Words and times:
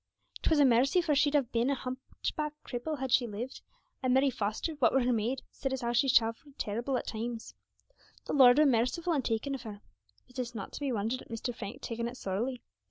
'Twere 0.41 0.59
a 0.59 0.65
mercy, 0.65 0.99
for 0.99 1.13
she'd 1.13 1.35
have 1.35 1.51
been 1.51 1.69
a 1.69 1.75
hunchbacked 1.75 2.55
cripple 2.65 2.97
had 2.97 3.11
she 3.11 3.27
lived; 3.27 3.61
and 4.01 4.11
Mary 4.15 4.31
Foster, 4.31 4.73
what 4.79 4.91
were 4.91 5.03
her 5.03 5.13
maid, 5.13 5.43
said 5.51 5.71
as 5.71 5.83
'ow 5.83 5.93
she 5.93 6.07
suffered 6.09 6.57
terrible 6.57 6.97
at 6.97 7.05
times. 7.05 7.53
The 8.25 8.33
Lord 8.33 8.57
were 8.57 8.65
marciful 8.65 9.13
in 9.13 9.21
takin' 9.21 9.53
of 9.53 9.61
her. 9.61 9.81
But 10.25 10.37
'tis 10.37 10.55
not 10.55 10.73
to 10.73 10.79
be 10.79 10.91
wondered 10.91 11.21
at 11.21 11.29
Mr. 11.29 11.53
Frank 11.53 11.83
takin' 11.83 12.07
it 12.07 12.17
sorely. 12.17 12.63